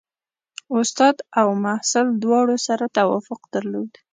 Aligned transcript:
استاد 0.79 1.15
او 1.39 1.47
محصل 1.65 2.07
دواړو 2.23 2.55
سره 2.67 2.85
توافق 2.97 3.41
درلود. 3.55 3.91